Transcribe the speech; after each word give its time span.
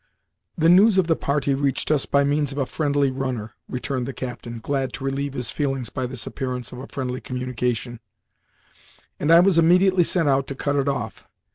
"The 0.57 0.67
news 0.67 0.97
of 0.97 1.05
the 1.05 1.15
party 1.15 1.53
reached 1.53 1.91
us 1.91 2.07
by 2.07 2.23
means 2.23 2.51
of 2.51 2.57
a 2.57 2.65
friendly 2.65 3.11
runner," 3.11 3.53
returned 3.69 4.07
the 4.07 4.13
Captain, 4.13 4.57
glad 4.57 4.93
to 4.93 5.03
relieve 5.03 5.33
his 5.33 5.51
feelings 5.51 5.91
by 5.91 6.07
this 6.07 6.25
appearance 6.25 6.71
of 6.71 6.79
a 6.79 6.87
friendly 6.87 7.21
communication, 7.21 7.99
"and 9.19 9.31
I 9.31 9.41
was 9.41 9.59
immediately 9.59 10.03
sent 10.03 10.27
out 10.27 10.47
to 10.47 10.55
cut 10.55 10.75
it 10.75 10.87
off. 10.87 11.27